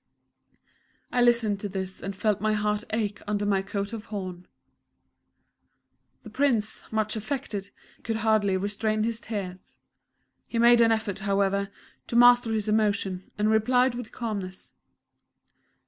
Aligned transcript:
I 1.11 1.21
listened 1.21 1.59
to 1.59 1.69
this 1.69 2.01
and 2.01 2.15
felt 2.15 2.41
my 2.41 2.53
heart 2.53 2.83
ache 2.89 3.21
under 3.27 3.45
my 3.45 3.61
coat 3.61 3.93
of 3.93 4.05
horn. 4.05 4.47
The 6.23 6.31
Prince, 6.31 6.81
much 6.89 7.15
affected, 7.15 7.69
could 8.01 8.15
hardly 8.15 8.57
restrain 8.57 9.03
his 9.03 9.21
tears. 9.21 9.79
He 10.47 10.57
made 10.57 10.81
an 10.81 10.91
effort, 10.91 11.19
however, 11.19 11.69
to 12.07 12.15
master 12.15 12.51
his 12.51 12.67
emotion, 12.67 13.29
and 13.37 13.51
replied 13.51 13.93
with 13.93 14.11
calmness. 14.11 14.71